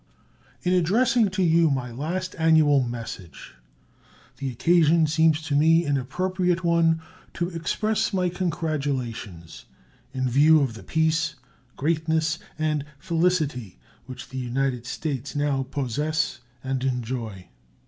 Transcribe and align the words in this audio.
In 0.63 0.73
addressing 0.73 1.29
to 1.29 1.43
you 1.43 1.69
my 1.69 1.91
last 1.91 2.35
annual 2.39 2.81
message 2.81 3.53
the 4.37 4.49
occasion 4.51 5.05
seems 5.05 5.43
to 5.43 5.55
me 5.55 5.85
an 5.85 5.95
appropriate 5.95 6.63
one 6.63 7.01
to 7.35 7.49
express 7.51 8.11
my 8.11 8.27
congratulations, 8.27 9.65
in 10.11 10.27
view 10.27 10.59
of 10.59 10.73
the 10.73 10.81
peace, 10.81 11.35
greatness, 11.77 12.39
and 12.57 12.83
felicity 12.97 13.77
which 14.07 14.29
the 14.29 14.39
United 14.39 14.87
States 14.87 15.35
now 15.35 15.67
possess 15.69 16.39
and 16.63 16.83
enjoy. 16.83 17.49